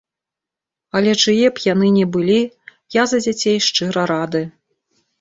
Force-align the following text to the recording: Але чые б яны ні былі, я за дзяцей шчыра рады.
Але 0.99 1.11
чые 1.25 1.51
б 1.59 1.65
яны 1.73 1.87
ні 1.99 2.05
былі, 2.17 2.39
я 3.01 3.07
за 3.15 3.23
дзяцей 3.29 3.57
шчыра 3.71 4.11
рады. 4.17 4.47